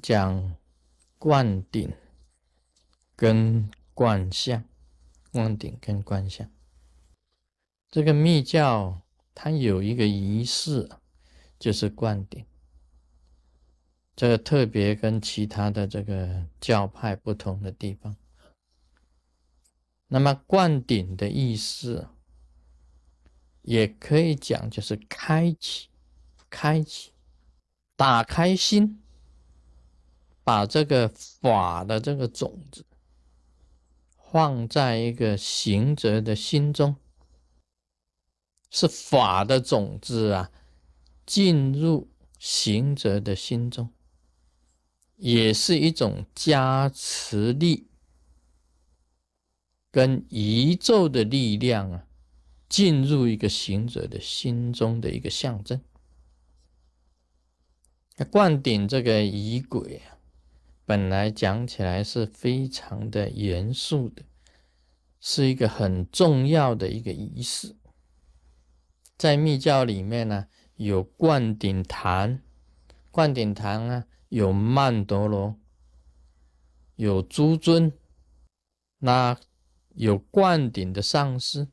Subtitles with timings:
[0.00, 0.56] 讲
[1.18, 1.92] 灌顶
[3.14, 4.64] 跟灌相，
[5.32, 6.50] 灌顶跟灌相，
[7.90, 9.02] 这个密教
[9.34, 10.88] 它有一个仪式，
[11.58, 12.44] 就是灌顶。
[14.14, 18.16] 这个特别跟其他的这个教派不同的地方。
[20.08, 22.08] 那么灌顶的意思，
[23.60, 25.88] 也可以讲就是开启、
[26.48, 27.12] 开启、
[27.94, 29.02] 打开心，
[30.46, 32.86] 把这个法的这个种子
[34.32, 36.94] 放在一个行者的心中，
[38.70, 40.52] 是法的种子啊，
[41.26, 43.92] 进入行者的心中。
[45.16, 47.88] 也是一种加持力，
[49.90, 52.06] 跟宇宙的力量啊，
[52.68, 55.82] 进入一个行者的心中的一个象征。
[58.30, 60.15] 灌顶这个仪轨啊，
[60.86, 64.22] 本来讲起来是非常的严肃的，
[65.20, 67.76] 是一个很重要的一个仪式。
[69.18, 72.42] 在密教里面呢，有灌顶坛，
[73.10, 74.06] 灌顶坛啊。
[74.28, 75.56] 有曼陀罗，
[76.96, 77.92] 有诸尊，
[78.98, 79.38] 那
[79.94, 81.68] 有灌顶的上师，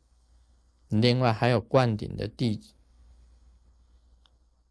[0.88, 2.75] 另外还有灌顶的弟子，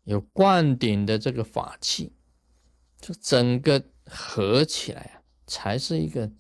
[0.05, 2.13] 有灌顶的这个法器，
[3.01, 6.31] 就整个合起来啊，才是一个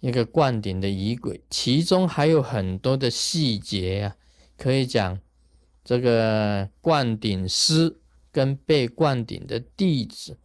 [0.00, 1.42] 一个灌顶的仪轨。
[1.50, 4.16] 其中还有很多的细节啊，
[4.56, 5.20] 可以讲
[5.84, 8.00] 这个灌顶师。
[8.30, 10.38] 跟被灌顶的弟子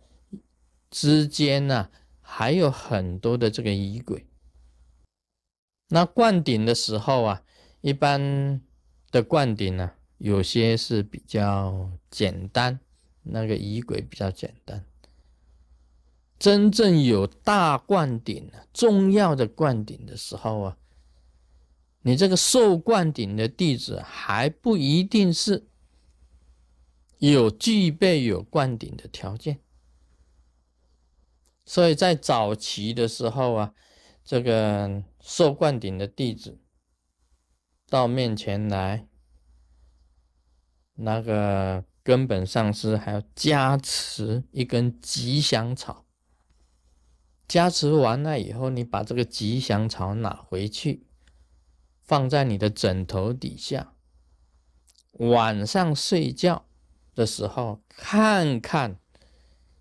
[0.89, 4.25] 之间呢，还有很多的这个仪轨。
[5.89, 7.43] 那灌顶的时候啊，
[7.81, 8.61] 一般
[9.11, 12.79] 的灌顶呢，有些是比较简单，
[13.21, 14.83] 那个仪轨比较简单。
[16.43, 20.77] 真正有大灌顶、重要的灌顶的时候啊，
[22.01, 25.69] 你这个受灌顶的弟子还不一定是。
[27.19, 29.61] 有具备有灌顶的条件，
[31.63, 33.73] 所以在早期的时候啊，
[34.25, 36.59] 这个受灌顶的弟子
[37.87, 39.07] 到面前来，
[40.95, 46.02] 那个根本上师还要加持一根吉祥草。
[47.53, 51.05] 加持完了以后，你把这个吉祥草拿回去，
[52.01, 53.93] 放在你的枕头底下，
[55.11, 56.65] 晚上睡觉。
[57.13, 58.97] 的时候，看看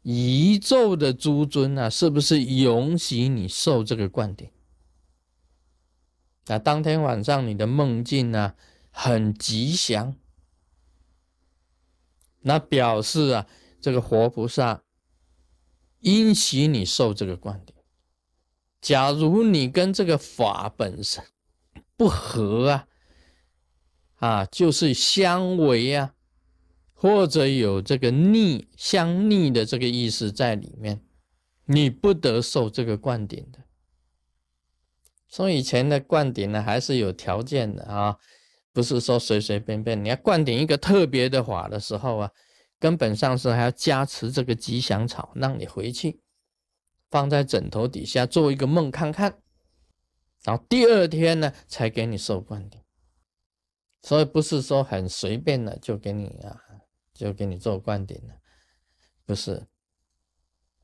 [0.03, 4.51] 宇宙的诸尊啊，是不是允许你受这个灌顶？
[6.49, 8.55] 那当天晚上你的梦境呢，
[8.91, 10.15] 很吉祥，
[12.43, 13.47] 那表示啊，
[13.81, 14.82] 这个活菩萨
[16.03, 17.75] 因许你受这个灌顶。
[18.81, 21.25] 假如你跟这个法本身
[21.97, 22.87] 不合啊，
[24.17, 26.15] 啊，就是相违啊。
[26.95, 31.01] 或者有这个逆相逆的这个意思在里面，
[31.65, 33.59] 你不得受这个灌顶的。
[35.29, 38.19] 从以前的灌顶呢，还是有条件的啊，
[38.73, 40.05] 不是说随随便便。
[40.05, 42.31] 你要灌顶一个特别的法的时候啊，
[42.83, 46.21] 根本上是还要加持这个吉祥草，让你回去
[47.09, 49.39] 放在枕头底下做一个梦看看，
[50.43, 52.81] 然后第二天呢才给你受灌顶。
[54.03, 56.61] 所以不是说很随便的就给你啊。
[57.15, 58.35] 就给你做灌顶了，
[59.27, 59.69] 不是？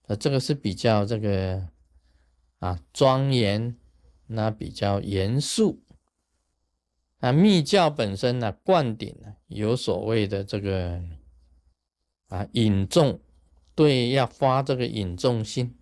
[0.06, 1.66] 呃，这个是比较这个
[2.58, 3.76] 啊庄严，
[4.26, 5.82] 那比较严肃。
[7.20, 11.02] 啊，密教本身呢，灌顶呢有所谓的这个
[12.28, 13.20] 啊引众，
[13.74, 15.74] 对，要发这个引众心。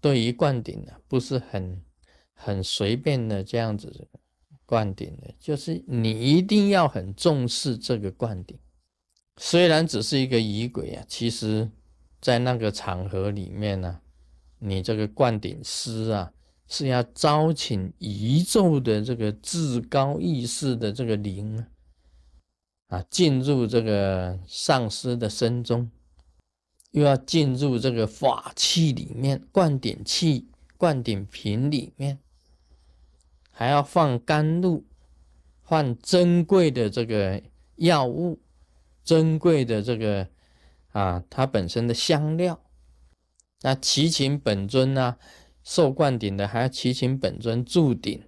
[0.00, 1.82] 对于灌顶呢，不是很
[2.34, 4.08] 很随便的这样子
[4.66, 8.58] 灌顶的，就是你一定要很重视这个灌顶。
[9.36, 11.70] 虽然只是一个仪轨啊，其实，
[12.20, 14.00] 在那个场合里面呢，
[14.58, 16.32] 你这个灌顶师啊，
[16.68, 21.66] 是要招请宇宙的这个至高意识的这个灵啊，
[22.88, 25.90] 啊，进入这个上师的身中，
[26.90, 32.18] 又要进入这个法器里面，灌顶器、灌顶瓶里面，
[33.50, 34.84] 还要放甘露，
[35.62, 37.42] 放珍贵的这个
[37.76, 38.40] 药物。
[39.02, 40.30] 珍贵的这个
[40.92, 42.64] 啊，它本身的香料，
[43.60, 45.18] 那齐秦本尊呢，
[45.62, 48.26] 受灌顶的还要齐秦本尊铸顶，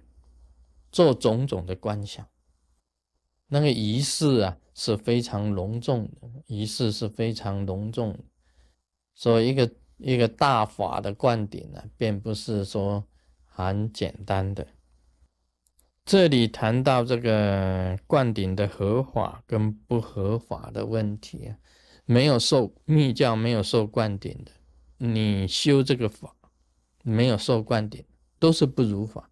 [0.91, 2.27] 做种种的观想，
[3.47, 8.19] 那个仪式啊是非常隆重的，仪式是非常隆重的，
[9.15, 13.03] 所以一个一个大法的灌顶呢，并不是说
[13.45, 14.67] 很简单的。
[16.05, 21.57] 这里谈到这个灌顶的合法跟不合法的问题啊，
[22.05, 24.51] 没有受密教没有受灌顶的，
[24.97, 26.33] 你修这个法
[27.03, 28.05] 没有受灌顶，
[28.39, 29.29] 都是不如法。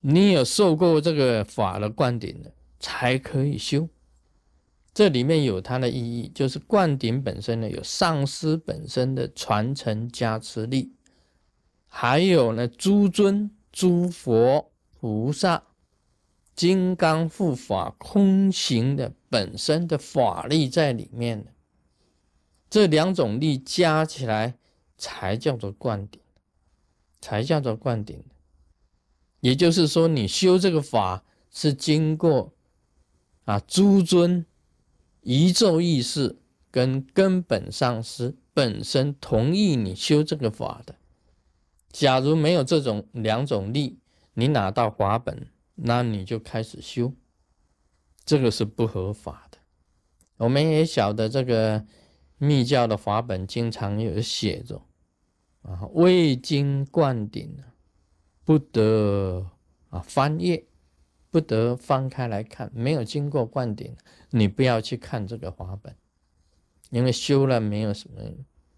[0.00, 3.88] 你有受过这个法的灌顶的，才可以修。
[4.92, 10.94] 这里面有它的意义，就是灌顶本身呢，有上师本身的传承加持力，
[11.86, 15.64] 还有呢，诸尊诸佛菩萨。
[16.54, 21.52] 金刚护法空行的本身的法力在里面
[22.70, 24.54] 这两种力加起来
[24.96, 26.20] 才叫做灌顶，
[27.20, 28.22] 才叫做灌顶。
[29.40, 32.53] 也就是说，你修这个法是经过
[33.44, 34.44] 啊诸尊
[35.22, 36.38] 一咒意识
[36.70, 40.96] 跟根本上师本身同意你修这个法的。
[41.90, 43.98] 假如没有这种两种力，
[44.34, 45.48] 你拿到法本。
[45.76, 47.12] 那你就开始修，
[48.24, 49.58] 这个是不合法的。
[50.36, 51.84] 我们也晓得这个
[52.38, 54.80] 密教的法本经常有写着
[55.62, 57.56] 啊，未经灌顶
[58.44, 59.50] 不得
[59.90, 60.64] 啊翻页，
[61.34, 62.70] 不得翻开来看。
[62.72, 63.96] 没有经过灌顶，
[64.30, 65.96] 你不要去看这个法本，
[66.90, 68.22] 因为修了没有什么，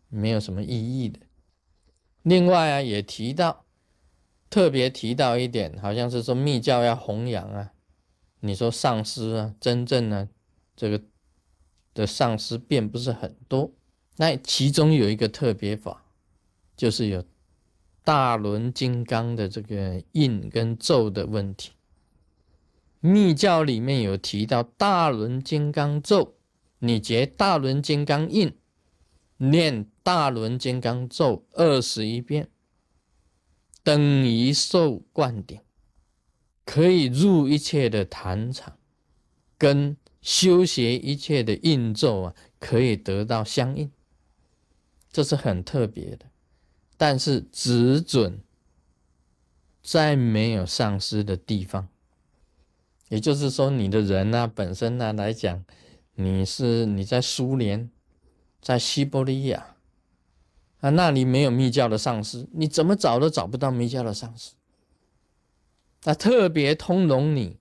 [0.08, 0.70] 没有什么意
[1.04, 1.20] 义的。
[2.22, 3.66] 另外啊，也提到。
[4.48, 7.72] 特别提到一点，好像是说密教要弘扬啊，
[8.40, 10.28] 你说上师啊，真正呢，
[10.76, 11.02] 这个
[11.92, 13.72] 的上师并不是很多。
[14.18, 16.06] 那其中有一个特别法，
[16.76, 17.24] 就是有
[18.04, 21.72] 大轮金刚的这个印跟咒的问题。
[23.00, 26.36] 密教里面有提到大轮金刚咒，
[26.78, 28.56] 你结大轮金刚印，
[29.38, 32.48] 念大轮金刚咒二十一遍。
[33.82, 35.60] 等于受灌顶，
[36.64, 38.76] 可以入一切的坛场，
[39.56, 43.92] 跟修学一切的印咒啊，可以得到相应，
[45.12, 46.26] 这是很特别的。
[46.96, 48.42] 但是只准
[49.82, 51.88] 在没有上师的地方，
[53.08, 55.64] 也就是说，你的人呢本身呢来讲，
[56.14, 57.90] 你是你在苏联，
[58.60, 59.76] 在西伯利亚。
[60.80, 64.52] 啊，那里没有密教的上师，你怎么找都找不到密教的上师。
[66.04, 67.56] 那特别通融你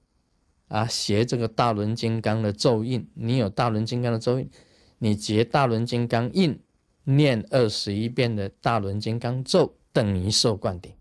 [0.68, 4.50] 啊，学这个大轮金刚的咒印，你有大轮金刚的咒印，
[4.98, 6.60] 你结大轮金刚印，
[7.06, 10.92] 念二十一遍的大轮金刚咒，等于受灌顶。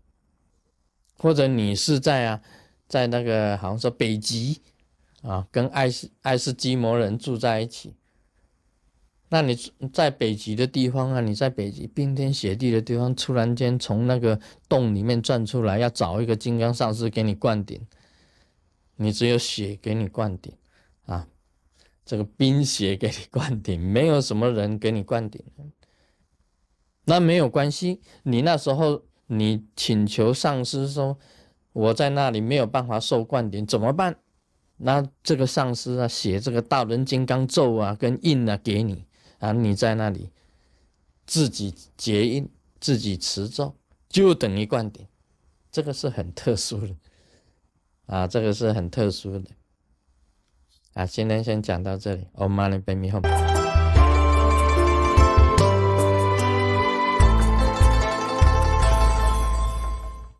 [1.17, 2.41] 或者你是在啊，
[2.87, 4.61] 在那个好像说北极
[5.21, 7.93] 啊，跟爱斯爱斯基摩人住在一起。
[9.29, 9.57] 那你
[9.91, 14.39] 在北极的地方啊，你在北极冰天雪地的地方，突然间从那个
[14.69, 17.81] 洞里面钻出来，要找一个金刚上师给你灌顶，
[18.97, 20.53] 你只有血给你灌顶
[21.07, 21.27] 啊，
[22.05, 25.43] 这个冰雪给你灌顶， 没有什么人给你灌顶，
[27.05, 31.17] 那没有关系，你那时候你请求上师说，
[31.75, 34.15] 我在那里没有办法受灌顶，怎么办？
[34.77, 39.03] 那这个上师啊，写这个大轮金刚咒啊，跟印啊给你。
[39.39, 40.31] 啊，你在那里
[41.27, 43.75] 自己结印、自己持咒，
[44.07, 45.05] 就等于灌顶，
[45.69, 46.95] 这个是很特殊的
[48.05, 49.51] 啊，这个是很特殊的
[50.93, 51.05] 啊。
[51.05, 53.19] 今天先讲到这里，我马上背米后。